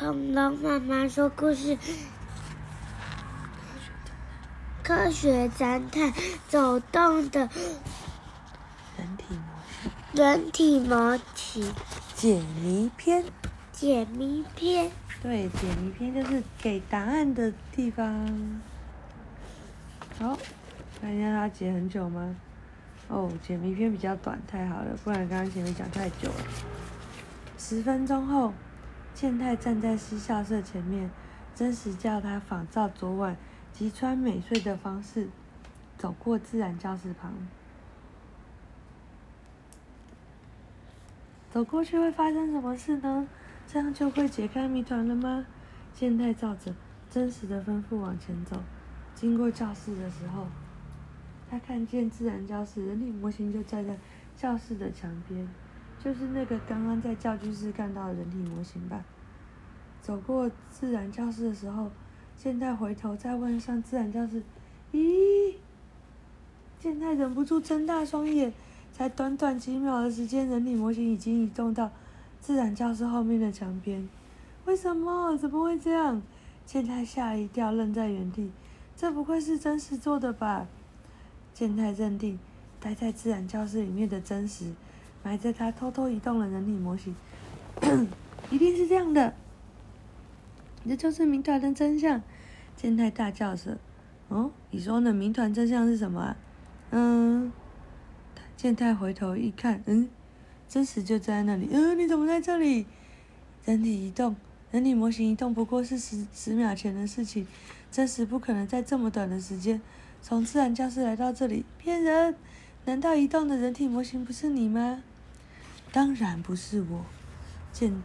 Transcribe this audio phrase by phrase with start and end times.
[0.00, 1.76] 恐龙妈妈说故事，
[4.82, 6.10] 科学侦探
[6.48, 7.50] 走动的
[8.96, 11.74] 人体模型人体模型
[12.14, 13.22] 解谜篇。
[13.72, 14.90] 解谜篇。
[15.22, 18.26] 对，解谜篇就是给答案的地方。
[20.18, 20.38] 好，
[20.98, 22.34] 看一下它解很久吗？
[23.08, 26.44] 哦，解谜篇比较短，太好了，不然刚刚前面讲太久了。
[27.58, 28.54] 十分钟后，
[29.20, 31.10] 健太站在私校舍前面，
[31.54, 33.36] 真实叫他仿照昨晚
[33.70, 35.28] 吉川美穗的方式，
[35.98, 37.34] 走过自然教室旁。
[41.50, 43.28] 走过去会发生什么事呢？
[43.66, 45.44] 这样就会解开谜团了吗？
[45.92, 46.74] 健太照着
[47.10, 48.62] 真实的吩咐往前走，
[49.14, 50.46] 经过教室的时候，
[51.50, 53.98] 他看见自然教室人体模型就站在
[54.34, 55.46] 教室的墙边，
[56.02, 59.04] 就是那个刚刚在教具室看到的人体模型吧。
[60.00, 61.90] 走过自然教室的时候，
[62.36, 64.42] 健太回头再问上自然教室，
[64.92, 65.54] 咦？
[66.78, 68.52] 健太忍不住睁大双眼，
[68.92, 71.90] 才短短几秒的时间，人体模型已经移动到
[72.40, 74.08] 自然教室后面的墙边。
[74.64, 75.36] 为什么？
[75.36, 76.22] 怎么会这样？
[76.64, 78.50] 健太吓了一跳，愣在原地。
[78.96, 80.66] 这不会是真实做的吧？
[81.52, 82.38] 健太认定，
[82.80, 84.72] 待在自然教室里面的真实，
[85.22, 87.14] 埋着他偷偷移动的人体模型，
[88.50, 89.34] 一定是这样的。
[90.88, 92.22] 这就是谜团的真相！
[92.74, 93.76] 健太大叫着
[94.28, 96.36] ：“哦，你说的谜团真相是什么啊？”
[96.90, 97.52] 嗯，
[98.56, 100.08] 健太回头一看，嗯，
[100.66, 101.68] 真实就在那里。
[101.70, 102.86] 嗯，你怎么在这里？
[103.66, 104.34] 人体移动，
[104.70, 107.46] 人体模型移动不过是十十秒前的事情，
[107.92, 109.80] 真实不可能在这么短的时间
[110.22, 111.66] 从自然教室来到这里。
[111.76, 112.34] 骗人！
[112.86, 115.02] 难道移动的人体模型不是你吗？
[115.92, 117.04] 当然不是我。
[117.72, 118.02] 健，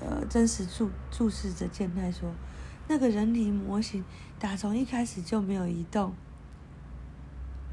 [0.00, 2.32] 呃，真实注注视着健太说
[2.88, 4.04] ：“那个人体模型
[4.38, 6.14] 打从一开始就没有移动。”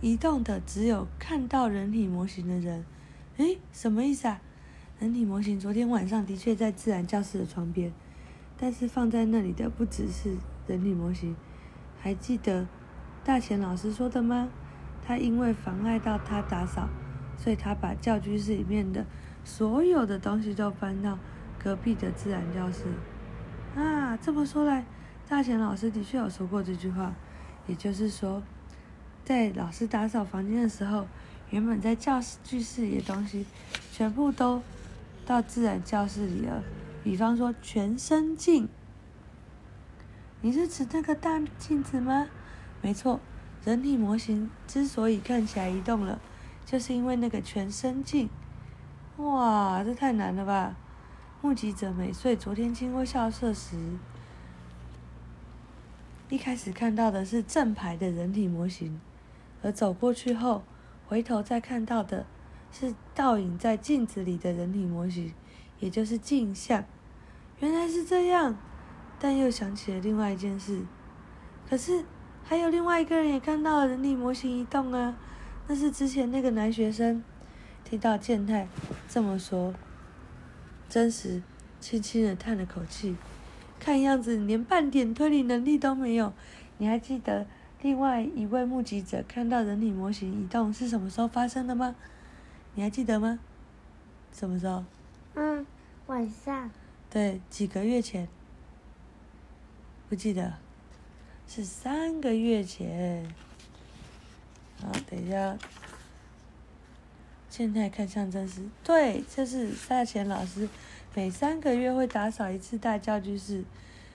[0.00, 2.84] 移动的只有看到人体模型的人，
[3.36, 4.40] 诶，什么意思啊？
[4.98, 7.92] 人体模型昨天晚上的确在自然教室的床边，
[8.58, 10.36] 但是放在那里的不只是
[10.66, 11.36] 人体模型，
[12.00, 12.66] 还记得
[13.24, 14.48] 大贤老师说的吗？
[15.04, 16.88] 他因为妨碍到他打扫，
[17.36, 19.06] 所以他把教居室里面的
[19.44, 21.18] 所有的东西都搬到
[21.62, 22.84] 隔壁的自然教室。
[23.74, 24.84] 啊，这么说来，
[25.28, 27.12] 大贤老师的确有说过这句话，
[27.66, 28.42] 也就是说。
[29.24, 31.06] 在老师打扫房间的时候，
[31.50, 33.46] 原本在教室具室里的东西，
[33.92, 34.60] 全部都
[35.24, 36.64] 到自然教室里了。
[37.04, 38.68] 比方说全身镜，
[40.40, 42.26] 你是指那个大镜子吗？
[42.82, 43.20] 没错，
[43.64, 46.20] 人体模型之所以看起来移动了，
[46.66, 48.28] 就是因为那个全身镜。
[49.18, 50.74] 哇，这太难了吧！
[51.42, 53.76] 目击者美穗昨天经过校舍时，
[56.30, 59.00] 一开始看到的是正牌的人体模型。
[59.62, 60.62] 而走过去后，
[61.06, 62.26] 回头再看到的，
[62.72, 65.34] 是倒影在镜子里的人体模型，
[65.78, 66.84] 也就是镜像。
[67.60, 68.56] 原来是这样，
[69.20, 70.80] 但又想起了另外一件事。
[71.68, 72.04] 可是
[72.42, 75.14] 还有另外一个人也看到了人体模型移动啊，
[75.68, 77.22] 那是之前那个男学生。
[77.84, 78.66] 听到健太
[79.08, 79.74] 这么说，
[80.88, 81.42] 真实
[81.80, 83.16] 轻轻的叹了口气，
[83.78, 86.32] 看样子连半点推理能力都没有。
[86.78, 87.46] 你还记得？
[87.82, 91.96] 另外一位目击者看到人体模型移动是什么时候发生的吗？
[92.74, 93.40] 你还记得吗？
[94.32, 94.84] 什么时候？
[95.34, 95.66] 嗯，
[96.06, 96.70] 晚上。
[97.10, 98.28] 对，几个月前。
[100.08, 100.54] 不记得，
[101.48, 103.34] 是三个月前。
[104.80, 105.58] 好，等一下。
[107.52, 110.66] 现在看向真实，对，这是大前老师
[111.14, 113.62] 每三个月会打扫一次大教具室，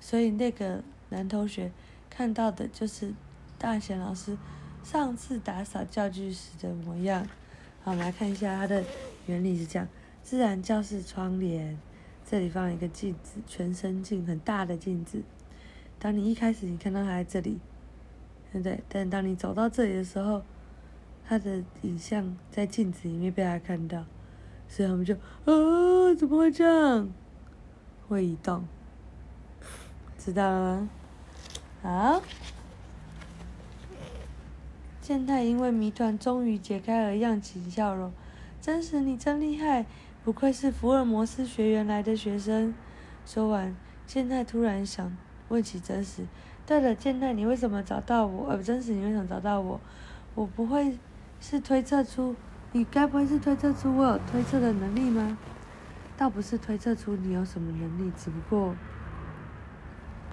[0.00, 1.70] 所以那个男同学
[2.10, 3.14] 看到的就是。
[3.56, 4.38] 大贤老师
[4.82, 7.24] 上次打扫教具时的模样，
[7.84, 8.82] 好，我们来看一下它的
[9.26, 9.86] 原理是这样：
[10.22, 11.78] 自然教室窗帘，
[12.26, 15.22] 这里放一个镜子，全身镜，很大的镜子。
[15.98, 17.60] 当你一开始你看到它在这里，
[18.50, 18.82] 对不对？
[18.88, 20.42] 但当你走到这里的时候，
[21.30, 24.04] 他的影像在镜子里面被他看到，
[24.66, 27.08] 所以我们就啊，怎么会这样？
[28.08, 28.64] 会移动，
[30.18, 30.90] 知道了吗？
[31.82, 32.22] 好。
[35.00, 38.10] 健太因为谜团终于解开而漾起笑容，
[38.60, 39.86] 真实你真厉害，
[40.24, 42.74] 不愧是福尔摩斯学员来的学生。
[43.24, 45.16] 说完，健太突然想
[45.48, 46.26] 问起真实
[46.66, 48.48] ：“对了，健太，你为什么找到我？
[48.48, 49.80] 呃，真实，你为什么找到我？
[50.34, 50.98] 我不会
[51.40, 52.36] 是推测出，
[52.72, 55.38] 你该不会是推测出我有推测的能力吗？
[56.16, 58.74] 倒不是推测出你有什么能力，只不过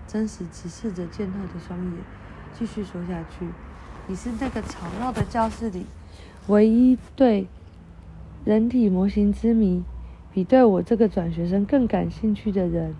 [0.05, 1.93] 真实直视着健太的双眼，
[2.53, 3.47] 继续说下去
[4.07, 5.85] ：“你是那个吵闹的教室里
[6.47, 7.47] 唯一对
[8.43, 9.83] 人体模型之谜
[10.33, 12.93] 比对我这个转学生更感兴趣的人。”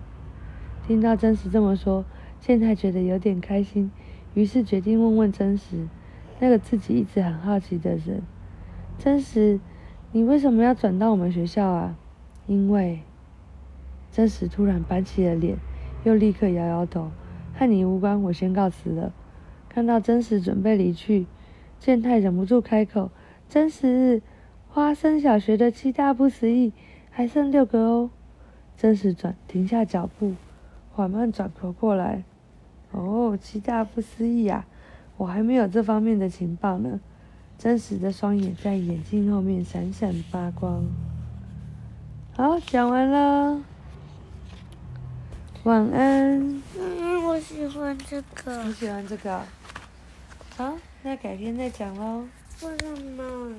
[0.86, 2.06] 听到真实这么说，
[2.40, 3.90] 健太觉得有点开心，
[4.32, 5.86] 于是决定问问真实
[6.40, 8.22] 那个自己一直很好奇的人
[8.98, 9.58] ：“真实，
[10.12, 11.96] 你为什么要转到我们学校啊？”
[12.46, 13.00] 因为
[14.10, 15.56] 真实突然板起了脸，
[16.04, 17.10] 又立刻摇摇头
[17.54, 19.12] ：“和你无关，我先告辞了。”
[19.68, 21.26] 看到真实准备离去，
[21.78, 23.10] 健太忍不住开口
[23.48, 24.22] ：“真实，
[24.68, 26.72] 花生小学的七大不思议
[27.10, 28.10] 还剩六个哦。”
[28.76, 30.34] 真实转停下脚步。
[30.90, 32.24] 缓慢转头过来，
[32.90, 34.66] 哦，七大不思议啊！
[35.18, 36.98] 我还没有这方面的情报呢。
[37.58, 40.84] 真实的双眼在眼镜后面闪闪发光。
[42.34, 43.60] 好，讲完了，
[45.64, 46.62] 晚安。
[46.78, 48.62] 嗯，我喜欢这个。
[48.62, 49.42] 你喜欢这个？
[50.56, 52.24] 好，那改天再讲喽。
[52.62, 52.86] 为什
[53.16, 53.52] 么？